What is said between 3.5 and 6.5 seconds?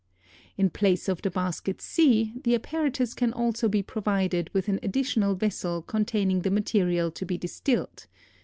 be provided with an additional vessel containing the